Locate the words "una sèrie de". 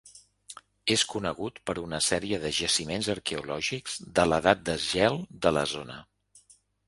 1.81-2.51